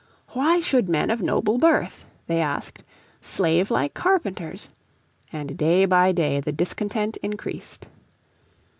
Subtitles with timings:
[0.29, 2.83] Why should men of noble birth, they asked,
[3.21, 4.71] slave like carpenters?
[5.31, 7.85] And day by day the discontent increased.